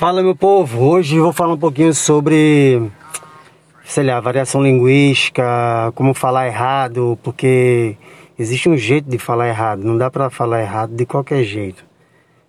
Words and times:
Fala 0.00 0.22
meu 0.22 0.34
povo, 0.34 0.82
hoje 0.82 1.20
vou 1.20 1.30
falar 1.30 1.52
um 1.52 1.58
pouquinho 1.58 1.92
sobre, 1.92 2.90
sei 3.84 4.02
lá, 4.02 4.18
variação 4.18 4.62
linguística, 4.62 5.44
como 5.94 6.14
falar 6.14 6.46
errado, 6.46 7.18
porque 7.22 7.98
existe 8.38 8.66
um 8.66 8.78
jeito 8.78 9.10
de 9.10 9.18
falar 9.18 9.48
errado, 9.48 9.84
não 9.84 9.98
dá 9.98 10.10
para 10.10 10.30
falar 10.30 10.62
errado 10.62 10.96
de 10.96 11.04
qualquer 11.04 11.44
jeito. 11.44 11.84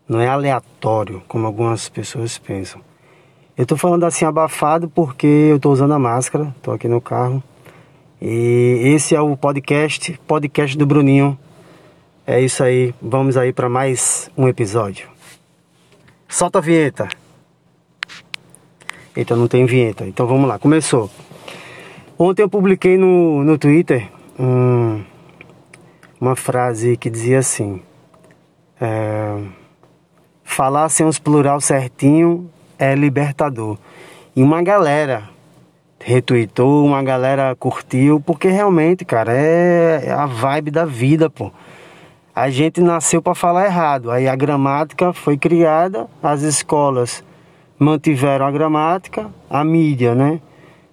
Não 0.07 0.21
é 0.21 0.29
aleatório, 0.29 1.21
como 1.27 1.45
algumas 1.45 1.89
pessoas 1.89 2.37
pensam. 2.37 2.79
Eu 3.57 3.65
tô 3.65 3.75
falando 3.75 4.05
assim 4.05 4.23
abafado 4.23 4.87
porque 4.87 5.27
eu 5.27 5.59
tô 5.59 5.73
usando 5.73 5.93
a 5.93 5.99
máscara, 5.99 6.55
tô 6.61 6.71
aqui 6.71 6.87
no 6.87 7.01
carro. 7.01 7.43
E 8.21 8.79
esse 8.95 9.13
é 9.13 9.19
o 9.19 9.35
podcast, 9.35 10.17
podcast 10.25 10.77
do 10.77 10.85
Bruninho. 10.85 11.37
É 12.25 12.39
isso 12.39 12.63
aí, 12.63 12.95
vamos 13.01 13.35
aí 13.35 13.51
para 13.51 13.67
mais 13.67 14.31
um 14.37 14.47
episódio. 14.47 15.09
Solta 16.29 16.59
a 16.59 16.61
vinheta. 16.61 17.09
Eita, 19.15 19.35
não 19.35 19.47
tem 19.47 19.65
vinheta. 19.65 20.05
Então 20.05 20.25
vamos 20.25 20.47
lá, 20.47 20.57
começou. 20.57 21.09
Ontem 22.17 22.43
eu 22.43 22.49
publiquei 22.49 22.97
no, 22.97 23.43
no 23.43 23.57
Twitter 23.57 24.07
um, 24.39 25.01
uma 26.19 26.35
frase 26.35 26.95
que 26.95 27.09
dizia 27.09 27.39
assim: 27.39 27.81
é, 28.79 29.37
Falar 30.43 30.89
sem 30.89 31.05
os 31.05 31.17
plural 31.17 31.59
certinho 31.59 32.49
é 32.77 32.93
libertador. 32.93 33.77
E 34.35 34.43
uma 34.43 34.61
galera 34.61 35.29
retweetou, 35.99 36.85
uma 36.85 37.01
galera 37.03 37.55
curtiu, 37.55 38.19
porque 38.19 38.49
realmente, 38.49 39.05
cara, 39.05 39.33
é 39.33 40.11
a 40.11 40.25
vibe 40.25 40.71
da 40.71 40.85
vida, 40.85 41.29
pô. 41.29 41.51
A 42.35 42.49
gente 42.49 42.81
nasceu 42.81 43.21
para 43.21 43.35
falar 43.35 43.65
errado. 43.65 44.09
Aí 44.09 44.27
a 44.27 44.35
gramática 44.35 45.11
foi 45.11 45.37
criada, 45.37 46.07
as 46.23 46.41
escolas 46.41 47.23
mantiveram 47.81 48.45
a 48.45 48.51
gramática, 48.51 49.27
a 49.49 49.63
mídia, 49.63 50.13
né? 50.13 50.39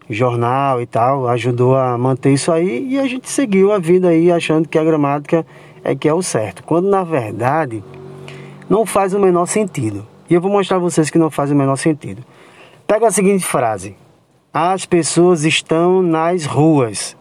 Jornal 0.09 0.81
e 0.81 0.87
tal, 0.87 1.29
ajudou 1.29 1.77
a 1.77 1.99
manter 1.99 2.33
isso 2.33 2.51
aí 2.51 2.89
e 2.93 2.99
a 2.99 3.07
gente 3.07 3.29
seguiu 3.29 3.71
a 3.75 3.79
vida 3.79 4.09
aí 4.09 4.33
achando 4.33 4.67
que 4.67 4.79
a 4.79 4.83
gramática 4.83 5.45
é 5.85 5.95
que 5.95 6.09
é 6.09 6.15
o 6.15 6.23
certo. 6.23 6.65
Quando 6.65 6.89
na 6.89 7.05
verdade 7.05 7.85
não 8.71 8.87
faz 8.87 9.13
o 9.13 9.21
menor 9.21 9.45
sentido. 9.45 10.07
E 10.31 10.35
eu 10.35 10.41
vou 10.41 10.51
mostrar 10.51 10.79
a 10.79 10.81
vocês 10.81 11.11
que 11.11 11.19
não 11.19 11.31
faz 11.31 11.51
o 11.51 11.55
menor 11.55 11.77
sentido. 11.77 12.25
Pega 12.87 13.07
a 13.07 13.11
seguinte 13.11 13.45
frase: 13.45 13.95
As 14.51 14.87
pessoas 14.87 15.45
estão 15.45 16.03
nas 16.03 16.47
ruas. 16.47 17.15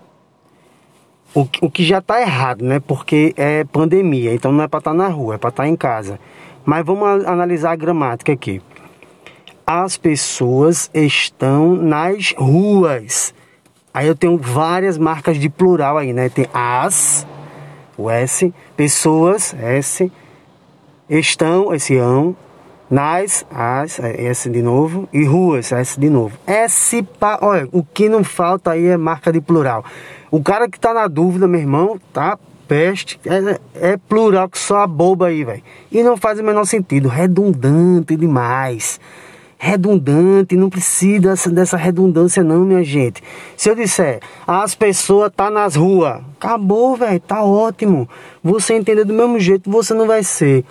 O, 1.36 1.42
o 1.62 1.70
que 1.70 1.84
já 1.84 1.98
está 1.98 2.22
errado, 2.22 2.64
né? 2.64 2.80
Porque 2.80 3.34
é 3.36 3.66
pandemia, 3.66 4.34
então 4.34 4.50
não 4.54 4.64
é 4.64 4.68
para 4.68 4.80
estar 4.80 4.92
tá 4.92 4.98
na 4.98 5.10
rua, 5.10 5.36
é 5.36 5.38
para 5.38 5.50
estar 5.50 5.64
tá 5.64 5.70
em 5.70 5.76
casa. 5.76 6.18
Mas 6.66 6.86
vamos 6.86 7.26
analisar 7.26 7.72
a 7.72 7.76
gramática 7.76 8.32
aqui 8.32 8.62
as 9.70 9.98
pessoas 9.98 10.90
estão 10.94 11.76
nas 11.76 12.34
ruas. 12.38 13.34
Aí 13.94 14.08
eu 14.08 14.16
tenho 14.16 14.38
várias 14.38 14.98
marcas 14.98 15.38
de 15.38 15.50
plural 15.50 15.98
aí, 15.98 16.14
né? 16.14 16.30
Tem 16.30 16.48
as, 16.54 17.28
o 17.98 18.10
S, 18.10 18.54
pessoas, 18.78 19.54
S, 19.60 20.10
estão, 21.10 21.74
esse 21.74 21.98
ão, 21.98 22.34
nas, 22.90 23.46
as, 23.52 24.00
S 24.00 24.50
de 24.50 24.62
novo, 24.62 25.10
e 25.12 25.26
ruas, 25.26 25.74
S 25.74 26.00
de 26.00 26.10
novo. 26.10 26.38
S, 26.48 27.04
pa, 27.20 27.38
olha, 27.42 27.68
o 27.74 27.84
que 27.84 28.08
não 28.08 28.24
falta 28.24 28.72
aí 28.72 28.86
é 28.86 28.96
marca 28.96 29.34
de 29.34 29.42
plural. 29.42 29.84
O 30.32 30.42
cara 30.42 30.70
que 30.70 30.80
tá 30.80 30.94
na 30.94 31.10
dúvida, 31.10 31.46
meu 31.46 31.60
irmão, 31.60 32.00
tá 32.14 32.40
peste, 32.70 33.20
é, 33.26 33.92
é 33.94 33.98
plural 33.98 34.48
que 34.48 34.60
só 34.60 34.78
a 34.78 34.88
boba 34.88 35.28
aí, 35.28 35.44
velho. 35.44 35.64
E 35.92 36.02
não 36.04 36.16
faz 36.16 36.40
o 36.40 36.44
menor 36.44 36.64
sentido, 36.64 37.10
redundante 37.10 38.16
demais 38.16 38.98
redundante, 39.58 40.56
não 40.56 40.70
precisa 40.70 41.36
dessa 41.50 41.78
redundância 41.78 42.44
não, 42.44 42.64
minha 42.64 42.84
gente. 42.84 43.24
Se 43.56 43.70
eu 43.70 43.76
disser, 43.76 44.20
as 44.46 44.76
pessoas 44.76 45.32
tá 45.36 45.50
nas 45.50 45.76
ruas, 45.76 46.22
acabou, 46.40 46.96
velho, 46.96 47.20
tá 47.20 47.44
ótimo. 47.44 48.08
Você 48.44 48.76
entender 48.76 49.04
do 49.04 49.14
mesmo 49.14 49.40
jeito, 49.40 49.70
você 49.70 49.94
não 49.94 50.06
vai 50.06 50.24
ser 50.24 50.64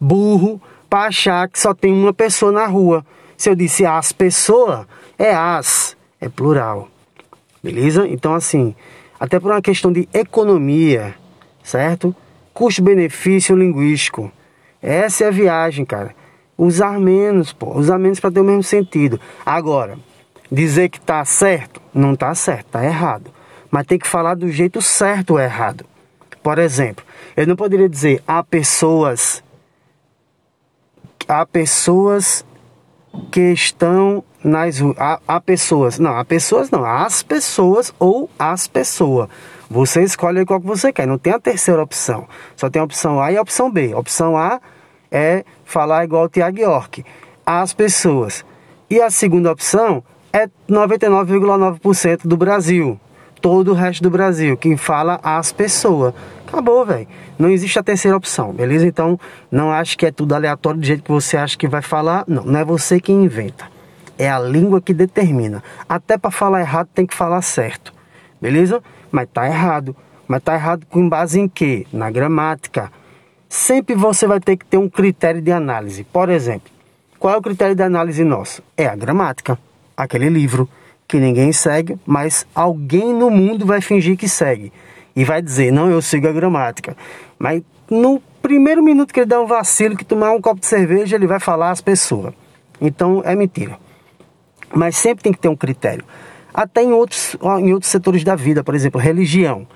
burro 0.00 0.60
para 0.90 1.08
achar 1.08 1.48
que 1.48 1.58
só 1.58 1.72
tem 1.72 1.92
uma 1.92 2.12
pessoa 2.12 2.50
na 2.50 2.66
rua. 2.66 3.06
Se 3.36 3.48
eu 3.48 3.54
disse 3.54 3.86
as 3.86 4.12
pessoas, 4.12 4.86
é 5.18 5.32
as, 5.32 5.96
é 6.20 6.28
plural. 6.28 6.88
Beleza? 7.62 8.06
Então 8.08 8.34
assim, 8.34 8.74
até 9.18 9.38
por 9.38 9.52
uma 9.52 9.62
questão 9.62 9.92
de 9.92 10.08
economia, 10.12 11.14
certo? 11.62 12.14
Custo-benefício 12.52 13.56
linguístico. 13.56 14.30
Essa 14.82 15.24
é 15.24 15.28
a 15.28 15.30
viagem, 15.30 15.84
cara 15.84 16.21
usar 16.64 17.00
menos, 17.00 17.52
pô, 17.52 17.76
usar 17.76 17.98
menos 17.98 18.20
para 18.20 18.30
ter 18.30 18.40
o 18.40 18.44
mesmo 18.44 18.62
sentido. 18.62 19.20
Agora, 19.44 19.98
dizer 20.50 20.88
que 20.90 21.00
tá 21.00 21.24
certo, 21.24 21.82
não 21.92 22.14
tá 22.14 22.32
certo, 22.36 22.66
tá 22.66 22.84
errado. 22.84 23.32
Mas 23.68 23.86
tem 23.86 23.98
que 23.98 24.06
falar 24.06 24.36
do 24.36 24.48
jeito 24.48 24.80
certo 24.80 25.32
ou 25.32 25.40
errado. 25.40 25.84
Por 26.40 26.58
exemplo, 26.58 27.04
eu 27.36 27.46
não 27.46 27.56
poderia 27.56 27.88
dizer 27.88 28.22
há 28.26 28.44
pessoas 28.44 29.42
há 31.26 31.44
pessoas 31.46 32.44
que 33.30 33.52
estão 33.52 34.22
nas 34.42 34.80
há, 34.98 35.20
há 35.26 35.40
pessoas, 35.40 35.98
não, 35.98 36.16
há 36.16 36.24
pessoas 36.24 36.70
não, 36.70 36.84
as 36.84 37.22
pessoas 37.22 37.92
ou 37.98 38.30
as 38.38 38.68
pessoas. 38.68 39.28
Você 39.68 40.02
escolhe 40.02 40.44
qual 40.44 40.60
que 40.60 40.66
você 40.66 40.92
quer, 40.92 41.06
não 41.06 41.18
tem 41.18 41.32
a 41.32 41.40
terceira 41.40 41.82
opção. 41.82 42.28
Só 42.56 42.70
tem 42.70 42.80
a 42.80 42.84
opção 42.84 43.20
A 43.20 43.32
e 43.32 43.36
a 43.36 43.42
opção 43.42 43.70
B. 43.70 43.92
A 43.92 43.98
opção 43.98 44.36
A 44.36 44.60
é 45.12 45.44
falar 45.64 46.04
igual 46.04 46.24
o 46.24 46.28
Tiago 46.28 46.58
York, 46.58 47.04
as 47.44 47.74
pessoas. 47.74 48.44
E 48.88 49.00
a 49.00 49.10
segunda 49.10 49.52
opção 49.52 50.02
é 50.32 50.48
99,9% 50.68 52.20
do 52.24 52.36
Brasil, 52.36 52.98
todo 53.40 53.72
o 53.72 53.74
resto 53.74 54.02
do 54.02 54.10
Brasil, 54.10 54.56
que 54.56 54.76
fala 54.76 55.20
as 55.22 55.52
pessoas. 55.52 56.14
Acabou, 56.46 56.84
velho. 56.84 57.06
Não 57.38 57.50
existe 57.50 57.78
a 57.78 57.82
terceira 57.82 58.16
opção, 58.16 58.52
beleza? 58.52 58.86
Então, 58.86 59.18
não 59.50 59.70
acho 59.70 59.96
que 59.98 60.06
é 60.06 60.10
tudo 60.10 60.34
aleatório 60.34 60.80
do 60.80 60.86
jeito 60.86 61.02
que 61.02 61.10
você 61.10 61.36
acha 61.36 61.56
que 61.56 61.68
vai 61.68 61.82
falar. 61.82 62.24
Não, 62.26 62.44
não 62.44 62.60
é 62.60 62.64
você 62.64 63.00
quem 63.00 63.24
inventa. 63.24 63.66
É 64.18 64.30
a 64.30 64.38
língua 64.38 64.80
que 64.80 64.94
determina. 64.94 65.62
Até 65.88 66.16
para 66.16 66.30
falar 66.30 66.60
errado 66.60 66.88
tem 66.94 67.06
que 67.06 67.14
falar 67.14 67.42
certo. 67.42 67.92
Beleza? 68.40 68.82
Mas 69.10 69.28
tá 69.32 69.46
errado. 69.46 69.96
Mas 70.28 70.42
tá 70.42 70.54
errado 70.54 70.86
com 70.88 71.08
base 71.08 71.40
em 71.40 71.48
quê? 71.48 71.86
Na 71.92 72.10
gramática 72.10 72.90
sempre 73.52 73.94
você 73.94 74.26
vai 74.26 74.40
ter 74.40 74.56
que 74.56 74.64
ter 74.64 74.78
um 74.78 74.88
critério 74.88 75.42
de 75.42 75.52
análise. 75.52 76.04
Por 76.04 76.30
exemplo, 76.30 76.72
qual 77.18 77.34
é 77.34 77.36
o 77.36 77.42
critério 77.42 77.74
de 77.74 77.82
análise 77.82 78.24
nosso? 78.24 78.62
É 78.74 78.86
a 78.86 78.96
gramática, 78.96 79.58
aquele 79.94 80.30
livro 80.30 80.66
que 81.06 81.18
ninguém 81.18 81.52
segue, 81.52 81.98
mas 82.06 82.46
alguém 82.54 83.12
no 83.12 83.30
mundo 83.30 83.66
vai 83.66 83.82
fingir 83.82 84.16
que 84.16 84.26
segue 84.26 84.72
e 85.14 85.22
vai 85.22 85.42
dizer: 85.42 85.70
"Não, 85.70 85.90
eu 85.90 86.00
sigo 86.00 86.26
a 86.26 86.32
gramática". 86.32 86.96
Mas 87.38 87.62
no 87.90 88.22
primeiro 88.40 88.82
minuto 88.82 89.12
que 89.12 89.20
ele 89.20 89.26
dá 89.26 89.38
um 89.38 89.46
vacilo, 89.46 89.98
que 89.98 90.04
tomar 90.04 90.32
um 90.32 90.40
copo 90.40 90.58
de 90.58 90.66
cerveja, 90.66 91.14
ele 91.14 91.26
vai 91.26 91.38
falar 91.38 91.70
às 91.70 91.82
pessoas. 91.82 92.32
Então 92.80 93.20
é 93.22 93.36
mentira. 93.36 93.78
Mas 94.74 94.96
sempre 94.96 95.24
tem 95.24 95.32
que 95.32 95.38
ter 95.38 95.48
um 95.48 95.56
critério. 95.56 96.06
Até 96.54 96.82
em 96.82 96.92
outros, 96.92 97.36
em 97.60 97.74
outros 97.74 97.92
setores 97.92 98.24
da 98.24 98.34
vida, 98.34 98.64
por 98.64 98.74
exemplo, 98.74 98.98
religião. 98.98 99.66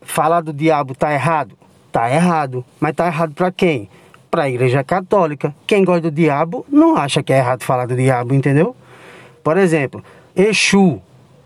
Falar 0.00 0.40
do 0.40 0.54
diabo 0.54 0.92
está 0.92 1.12
errado? 1.12 1.61
Tá 1.92 2.10
errado. 2.10 2.64
Mas 2.80 2.96
tá 2.96 3.06
errado 3.06 3.34
para 3.34 3.52
quem? 3.52 3.88
Para 4.30 4.44
a 4.44 4.48
Igreja 4.48 4.82
Católica. 4.82 5.54
Quem 5.66 5.84
gosta 5.84 6.10
do 6.10 6.10
diabo 6.10 6.64
não 6.68 6.96
acha 6.96 7.22
que 7.22 7.32
é 7.32 7.36
errado 7.36 7.62
falar 7.62 7.86
do 7.86 7.94
diabo, 7.94 8.34
entendeu? 8.34 8.74
Por 9.44 9.58
exemplo, 9.58 10.02
Exu. 10.34 11.00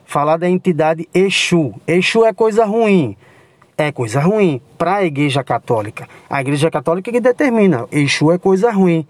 Falar 0.05 0.37
da 0.37 0.49
entidade 0.49 1.09
Exu. 1.13 1.75
Exu 1.85 2.25
é 2.25 2.33
coisa 2.33 2.65
ruim. 2.65 3.17
É 3.77 3.91
coisa 3.91 4.21
ruim 4.21 4.63
para 4.79 4.97
a 4.97 5.05
Igreja 5.05 5.43
Católica. 5.43 6.09
A 6.31 6.41
Igreja 6.41 6.71
Católica 6.71 7.11
que 7.11 7.21
determina. 7.21 7.87
Exu 7.91 8.31
é 8.31 8.39
coisa 8.39 8.71
ruim. 8.71 9.05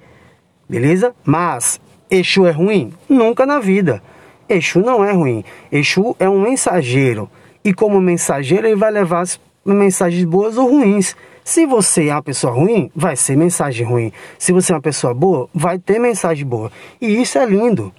Beleza? 0.66 1.14
Mas 1.22 1.78
Exu 2.11 2.46
é 2.46 2.50
ruim? 2.50 2.94
Nunca 3.06 3.44
na 3.44 3.61
vida. 3.61 4.02
Exu 4.49 4.81
não 4.81 5.05
é 5.05 5.12
ruim. 5.12 5.44
Exu 5.70 6.16
é 6.19 6.28
um 6.28 6.40
mensageiro. 6.40 7.28
E 7.62 7.75
como 7.75 8.00
mensageiro, 8.00 8.66
ele 8.66 8.76
vai 8.76 8.90
levar 8.90 9.20
as 9.20 9.38
mensagens 9.74 10.24
boas 10.24 10.56
ou 10.56 10.70
ruins. 10.70 11.16
Se 11.44 11.66
você 11.66 12.08
é 12.08 12.12
uma 12.12 12.22
pessoa 12.22 12.52
ruim, 12.52 12.90
vai 12.94 13.16
ser 13.16 13.36
mensagem 13.36 13.86
ruim. 13.86 14.12
Se 14.38 14.52
você 14.52 14.72
é 14.72 14.74
uma 14.74 14.80
pessoa 14.80 15.14
boa, 15.14 15.48
vai 15.54 15.78
ter 15.78 15.98
mensagem 15.98 16.44
boa. 16.44 16.70
E 17.00 17.20
isso 17.20 17.38
é 17.38 17.46
lindo. 17.46 17.92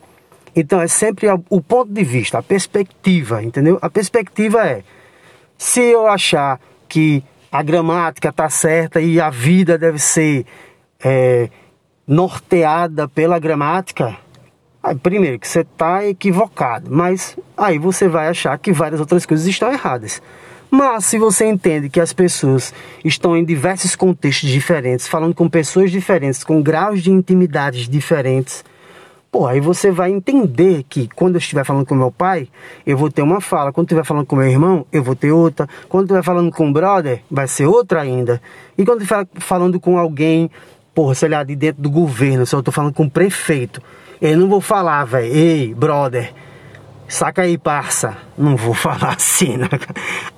Então 0.55 0.81
é 0.81 0.87
sempre 0.87 1.27
o 1.49 1.61
ponto 1.61 1.91
de 1.91 2.03
vista, 2.03 2.39
a 2.39 2.43
perspectiva, 2.43 3.43
entendeu? 3.43 3.77
A 3.81 3.89
perspectiva 3.89 4.65
é: 4.65 4.83
se 5.57 5.81
eu 5.81 6.07
achar 6.07 6.59
que 6.89 7.23
a 7.51 7.61
gramática 7.61 8.29
está 8.29 8.49
certa 8.49 8.99
e 8.99 9.21
a 9.21 9.29
vida 9.29 9.77
deve 9.77 9.99
ser 9.99 10.45
é, 11.03 11.49
norteada 12.07 13.07
pela 13.07 13.37
gramática, 13.39 14.17
primeiro 14.95 15.39
que 15.39 15.47
você 15.47 15.61
está 15.61 16.05
equivocado, 16.05 16.89
mas 16.89 17.37
aí 17.55 17.77
você 17.77 18.07
vai 18.07 18.27
achar 18.27 18.57
que 18.57 18.71
várias 18.71 18.99
outras 18.99 19.25
coisas 19.25 19.45
estão 19.45 19.71
erradas. 19.71 20.21
Mas 20.69 21.05
se 21.05 21.17
você 21.17 21.45
entende 21.45 21.89
que 21.89 21.99
as 21.99 22.11
pessoas 22.11 22.73
estão 23.03 23.37
em 23.37 23.45
diversos 23.45 23.95
contextos 23.95 24.49
diferentes, 24.49 25.07
falando 25.07 25.33
com 25.33 25.49
pessoas 25.49 25.91
diferentes, 25.91 26.43
com 26.43 26.61
graus 26.61 27.01
de 27.01 27.11
intimidades 27.11 27.87
diferentes, 27.87 28.63
Pô, 29.29 29.45
aí 29.45 29.59
você 29.59 29.91
vai 29.91 30.09
entender 30.09 30.83
que 30.87 31.09
quando 31.13 31.35
eu 31.35 31.39
estiver 31.39 31.65
falando 31.65 31.85
com 31.85 31.93
meu 31.93 32.09
pai, 32.09 32.47
eu 32.85 32.97
vou 32.97 33.11
ter 33.11 33.21
uma 33.21 33.41
fala. 33.41 33.73
Quando 33.73 33.87
estiver 33.87 34.05
falando 34.05 34.25
com 34.25 34.37
meu 34.37 34.47
irmão, 34.47 34.85
eu 34.91 35.03
vou 35.03 35.15
ter 35.15 35.31
outra. 35.31 35.67
Quando 35.89 36.05
estiver 36.05 36.23
falando 36.23 36.49
com 36.49 36.69
o 36.69 36.73
brother, 36.73 37.21
vai 37.29 37.47
ser 37.47 37.65
outra 37.65 38.01
ainda. 38.01 38.41
E 38.77 38.85
quando 38.85 39.01
estiver 39.01 39.27
falando 39.35 39.79
com 39.81 39.97
alguém, 39.99 40.49
porra, 40.95 41.13
sei 41.13 41.29
lá, 41.29 41.43
de 41.43 41.55
dentro 41.55 41.81
do 41.81 41.89
governo, 41.91 42.45
se 42.45 42.55
eu 42.55 42.63
tô 42.63 42.71
falando 42.71 42.93
com 42.93 43.03
o 43.03 43.11
prefeito, 43.11 43.81
eu 44.21 44.37
não 44.37 44.47
vou 44.47 44.61
falar, 44.61 45.03
velho, 45.03 45.31
ei, 45.31 45.73
brother, 45.73 46.33
saca 47.07 47.43
aí, 47.43 47.57
parça. 47.57 48.17
Não 48.37 48.55
vou 48.55 48.73
falar 48.75 49.15
assim, 49.15 49.57
né? 49.57 49.69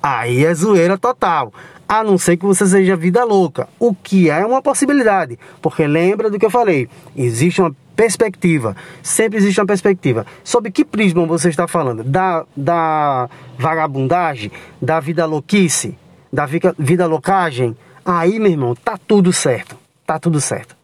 Aí 0.02 0.44
é 0.44 0.54
zoeira 0.54 0.96
total 0.98 1.52
a 1.90 2.04
não 2.04 2.16
ser 2.16 2.36
que 2.36 2.46
você 2.46 2.64
seja 2.68 2.94
vida 2.94 3.24
louca, 3.24 3.68
o 3.76 3.92
que 3.92 4.30
é 4.30 4.46
uma 4.46 4.62
possibilidade, 4.62 5.36
porque 5.60 5.84
lembra 5.88 6.30
do 6.30 6.38
que 6.38 6.46
eu 6.46 6.50
falei, 6.50 6.88
existe 7.16 7.60
uma 7.60 7.74
perspectiva, 7.96 8.76
sempre 9.02 9.38
existe 9.38 9.60
uma 9.60 9.66
perspectiva. 9.66 10.24
Sobre 10.44 10.70
que 10.70 10.84
prisma 10.84 11.26
você 11.26 11.48
está 11.48 11.66
falando? 11.66 12.04
Da, 12.04 12.46
da 12.56 13.28
vagabundagem, 13.58 14.52
da 14.80 15.00
vida 15.00 15.26
louquice, 15.26 15.98
da 16.32 16.46
vida, 16.46 16.72
vida 16.78 17.06
loucagem? 17.08 17.76
Aí, 18.04 18.38
meu 18.38 18.52
irmão, 18.52 18.76
tá 18.76 18.96
tudo 18.96 19.32
certo, 19.32 19.76
tá 20.06 20.16
tudo 20.16 20.40
certo. 20.40 20.76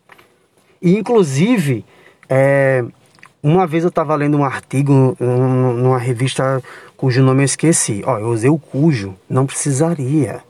E, 0.82 0.98
inclusive, 0.98 1.84
é, 2.28 2.84
uma 3.46 3.64
vez 3.64 3.84
eu 3.84 3.90
estava 3.90 4.12
lendo 4.16 4.36
um 4.36 4.44
artigo 4.44 5.16
numa 5.20 5.98
revista 5.98 6.60
cujo 6.96 7.22
nome 7.22 7.42
eu 7.42 7.44
esqueci. 7.44 8.02
Ó, 8.04 8.18
eu 8.18 8.28
usei 8.28 8.50
o 8.50 8.58
cujo, 8.58 9.14
não 9.30 9.46
precisaria. 9.46 10.40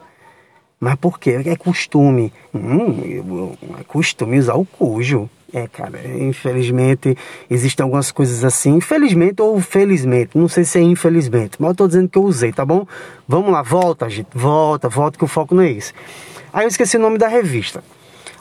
Mas 0.81 0.95
por 0.95 1.19
quê? 1.19 1.43
É 1.45 1.57
costume. 1.57 2.33
Hum, 2.55 3.53
é 3.79 3.85
costume 3.85 4.39
usar 4.39 4.55
o 4.55 4.65
cujo. 4.65 5.29
É, 5.53 5.69
cara, 5.69 6.01
infelizmente 6.19 7.17
existem 7.49 7.85
algumas 7.85 8.11
coisas 8.11 8.45
assim, 8.45 8.75
infelizmente 8.77 9.41
ou 9.41 9.61
felizmente, 9.61 10.37
não 10.37 10.49
sei 10.49 10.65
se 10.65 10.77
é 10.77 10.83
infelizmente, 10.83 11.57
mas 11.61 11.71
eu 11.71 11.75
tô 11.77 11.87
dizendo 11.87 12.09
que 12.09 12.19
eu 12.19 12.25
usei, 12.25 12.53
tá 12.53 12.65
bom? 12.65 12.85
Vamos 13.29 13.53
lá, 13.53 13.63
volta, 13.63 14.11
gente, 14.11 14.27
volta, 14.35 14.89
volta 14.89 15.17
que 15.17 15.25
o 15.25 15.29
foco 15.29 15.55
não 15.55 15.63
é 15.63 15.71
esse. 15.71 15.93
Aí 16.53 16.65
eu 16.65 16.69
esqueci 16.69 16.97
o 16.97 17.01
nome 17.01 17.17
da 17.17 17.29
revista. 17.29 17.83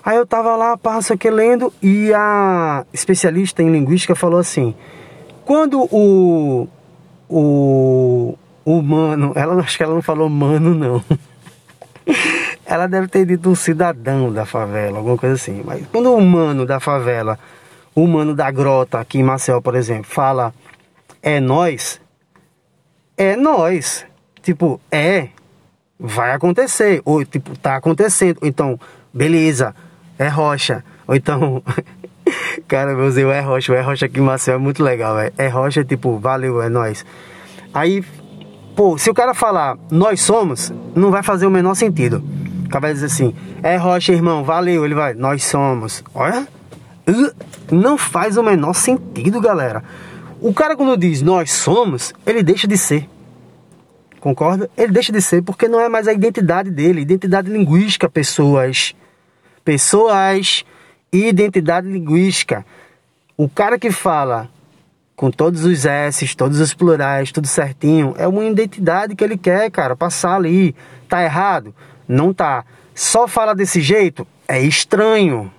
Aí 0.05 0.17
eu 0.17 0.25
tava 0.27 0.55
lá, 0.55 0.77
passo 0.77 1.13
aqui 1.13 1.31
lendo, 1.31 1.73
e 1.81 2.13
a 2.13 2.85
especialista 2.93 3.63
em 3.63 3.71
linguística 3.71 4.13
falou 4.13 4.39
assim: 4.39 4.75
quando 5.43 5.81
o. 5.91 6.67
o. 7.27 8.37
humano, 8.63 9.31
ela 9.35 9.59
acho 9.63 9.75
que 9.75 9.83
ela 9.83 9.95
não 9.95 10.03
falou 10.03 10.29
mano, 10.29 10.75
não. 10.75 11.03
Ela 12.67 12.87
deve 12.87 13.07
ter 13.07 13.25
dito 13.25 13.47
um 13.47 13.55
cidadão 13.55 14.33
da 14.33 14.43
favela, 14.43 14.97
alguma 14.97 15.17
coisa 15.17 15.35
assim. 15.35 15.61
Mas 15.63 15.85
quando 15.91 16.07
o 16.07 16.17
humano 16.17 16.65
da 16.65 16.79
favela, 16.79 17.37
o 17.93 18.03
humano 18.03 18.35
da 18.35 18.49
grota 18.49 18.99
aqui 18.99 19.19
em 19.19 19.23
Marcel, 19.23 19.61
por 19.61 19.75
exemplo, 19.75 20.05
fala 20.05 20.51
é 21.21 21.39
nós, 21.39 22.01
é 23.15 23.35
nós. 23.35 24.05
Tipo, 24.41 24.79
é, 24.91 25.29
vai 25.99 26.31
acontecer. 26.31 27.01
Ou 27.05 27.23
tipo, 27.23 27.55
tá 27.57 27.75
acontecendo. 27.75 28.39
Então, 28.41 28.79
beleza, 29.13 29.75
é 30.17 30.27
rocha. 30.27 30.83
Ou 31.07 31.15
então, 31.15 31.61
cara, 32.67 32.91
eu 32.91 33.05
usei 33.05 33.25
o 33.25 33.31
é 33.31 33.41
rocha. 33.41 33.71
O 33.71 33.75
é 33.75 33.81
rocha 33.81 34.05
aqui 34.05 34.19
em 34.19 34.51
é 34.51 34.57
muito 34.57 34.83
legal, 34.83 35.15
velho. 35.15 35.33
É 35.37 35.47
rocha, 35.47 35.83
tipo, 35.83 36.17
valeu, 36.17 36.61
é 36.61 36.69
nós. 36.69 37.05
Aí 37.73 38.03
Pô, 38.75 38.97
se 38.97 39.09
o 39.09 39.13
cara 39.13 39.33
falar 39.33 39.77
nós 39.89 40.19
somos, 40.19 40.71
não 40.93 41.09
vai 41.09 41.23
fazer 41.23 41.47
o 41.47 41.51
menor 41.51 41.75
sentido. 41.75 42.21
O 42.65 42.69
cara 42.69 42.81
vai 42.81 42.93
dizer 42.93 43.05
assim, 43.05 43.33
é 43.63 43.77
Rocha, 43.77 44.11
irmão, 44.11 44.43
valeu. 44.43 44.83
Ele 44.83 44.93
vai, 44.93 45.13
nós 45.13 45.45
somos. 45.45 46.03
Olha, 46.13 46.45
não 47.71 47.97
faz 47.97 48.35
o 48.35 48.43
menor 48.43 48.73
sentido, 48.73 49.39
galera. 49.39 49.81
O 50.41 50.53
cara, 50.53 50.75
quando 50.75 50.97
diz 50.97 51.21
nós 51.21 51.53
somos, 51.53 52.13
ele 52.25 52.43
deixa 52.43 52.67
de 52.67 52.77
ser. 52.77 53.07
Concorda? 54.19 54.69
Ele 54.75 54.91
deixa 54.91 55.13
de 55.13 55.21
ser 55.21 55.41
porque 55.41 55.69
não 55.69 55.79
é 55.79 55.87
mais 55.87 56.07
a 56.07 56.13
identidade 56.13 56.69
dele. 56.69 57.01
Identidade 57.01 57.49
linguística, 57.49 58.09
pessoas. 58.09 58.93
Pessoas. 59.65 60.63
Identidade 61.11 61.87
linguística. 61.87 62.65
O 63.35 63.49
cara 63.49 63.77
que 63.77 63.91
fala 63.91 64.49
com 65.15 65.31
todos 65.31 65.63
os 65.63 65.85
S's, 65.85 66.35
todos 66.35 66.59
os 66.59 66.73
plurais, 66.73 67.31
tudo 67.31 67.47
certinho. 67.47 68.13
É 68.17 68.27
uma 68.27 68.45
identidade 68.45 69.15
que 69.15 69.23
ele 69.23 69.37
quer, 69.37 69.71
cara, 69.71 69.95
passar 69.95 70.35
ali. 70.35 70.75
Tá 71.09 71.23
errado? 71.23 71.73
Não 72.07 72.33
tá. 72.33 72.65
Só 72.93 73.27
fala 73.27 73.55
desse 73.55 73.81
jeito? 73.81 74.27
É 74.47 74.61
estranho. 74.61 75.51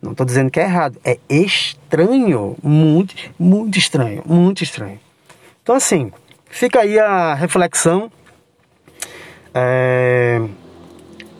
Não 0.00 0.12
estou 0.12 0.26
dizendo 0.26 0.50
que 0.50 0.60
é 0.60 0.64
errado. 0.64 0.98
É 1.04 1.18
estranho. 1.28 2.56
Muito, 2.62 3.14
muito 3.38 3.78
estranho. 3.78 4.22
Muito 4.26 4.62
estranho. 4.62 5.00
Então, 5.62 5.74
assim, 5.74 6.12
fica 6.48 6.80
aí 6.80 6.98
a 6.98 7.34
reflexão. 7.34 8.10
É... 9.54 10.40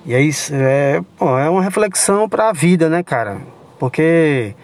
E 0.08 0.18
isso. 0.18 0.54
É, 0.54 1.02
bom, 1.20 1.38
é 1.38 1.50
uma 1.50 1.60
reflexão 1.60 2.26
para 2.26 2.48
a 2.48 2.52
vida, 2.54 2.88
né, 2.88 3.02
cara? 3.02 3.42
Porque 3.78 4.54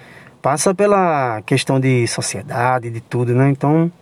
passa 0.41 0.75
pela 0.75 1.43
questão 1.43 1.79
de 1.79 2.07
sociedade, 2.07 2.89
de 2.89 3.03
tudo, 3.03 3.35
né? 3.35 3.51
Então, 3.51 3.93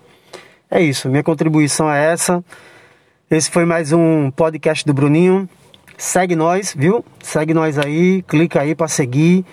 é 0.71 0.81
isso. 0.81 1.09
Minha 1.09 1.25
contribuição 1.25 1.91
é 1.91 2.13
essa. 2.13 2.45
Esse 3.29 3.51
foi 3.51 3.65
mais 3.65 3.93
um 3.93 4.31
podcast 4.31 4.87
do 4.87 4.95
Bruninho. 4.95 5.49
Segue 5.99 6.37
nós, 6.37 6.77
viu? 6.79 7.05
Segue 7.21 7.53
nós 7.53 7.77
aí, 7.77 8.23
clica 8.23 8.61
aí 8.61 8.73
para 8.77 8.87
seguir. 8.87 9.45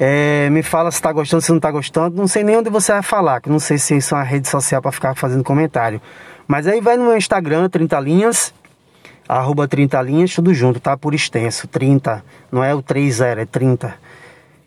É, 0.00 0.50
me 0.50 0.64
fala 0.64 0.90
se 0.90 1.00
tá 1.00 1.12
gostando, 1.12 1.42
se 1.42 1.52
não 1.52 1.60
tá 1.60 1.70
gostando. 1.70 2.16
Não 2.16 2.26
sei 2.26 2.42
nem 2.42 2.56
onde 2.56 2.70
você 2.70 2.90
vai 2.90 3.02
falar, 3.02 3.40
que 3.40 3.48
não 3.48 3.60
sei 3.60 3.78
se 3.78 3.96
isso 3.96 4.16
é 4.16 4.18
uma 4.18 4.24
rede 4.24 4.48
social 4.48 4.82
para 4.82 4.90
ficar 4.90 5.14
fazendo 5.14 5.44
comentário. 5.44 6.02
Mas 6.48 6.66
aí 6.66 6.80
vai 6.80 6.96
no 6.96 7.04
meu 7.04 7.16
Instagram, 7.16 7.68
30 7.68 8.00
linhas, 8.00 8.52
arroba 9.38 9.68
30 9.68 10.02
linhas, 10.02 10.34
tudo 10.34 10.52
junto, 10.52 10.80
tá? 10.80 10.96
Por 10.96 11.14
extenso, 11.14 11.68
30. 11.68 12.24
Não 12.50 12.64
é 12.64 12.74
o 12.74 12.82
30, 12.82 13.24
é 13.26 13.44
30. 13.46 13.94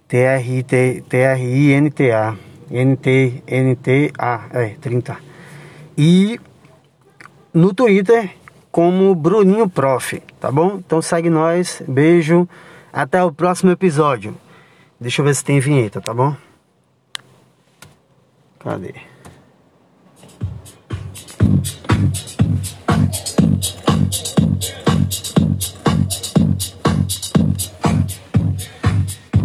T-R-I-N-T-A. 0.07 1.07
N-T-N-T-A, 2.71 4.45
é, 4.53 4.69
30. 4.81 5.17
E 5.97 6.39
no 7.53 7.73
Twitter 7.73 8.31
como 8.71 9.13
Bruninho 9.13 9.69
Prof, 9.69 10.19
tá 10.39 10.51
bom? 10.51 10.77
Então 10.77 11.01
segue 11.01 11.29
nós, 11.29 11.83
beijo, 11.87 12.49
até 12.91 13.23
o 13.23 13.31
próximo 13.31 13.69
episódio. 13.69 14.35
Deixa 14.99 15.21
eu 15.21 15.25
ver 15.25 15.35
se 15.35 15.43
tem 15.43 15.59
vinheta, 15.59 16.01
tá 16.01 16.13
bom? 16.13 16.35
Cadê? 18.59 19.12